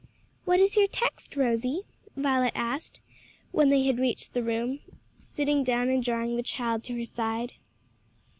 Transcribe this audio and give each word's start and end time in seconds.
"What 0.45 0.59
is 0.59 0.77
your 0.77 0.87
text, 0.87 1.35
Rosie?" 1.35 1.83
Violet 2.17 2.53
asked 2.55 3.01
when 3.51 3.69
they 3.69 3.83
had 3.83 3.99
reached 3.99 4.33
the 4.33 4.41
room, 4.41 4.79
sitting 5.19 5.63
down 5.63 5.89
and 5.89 6.03
drawing 6.03 6.37
the 6.37 6.41
child 6.41 6.83
to 6.85 6.97
her 6.97 7.05
side. 7.05 7.53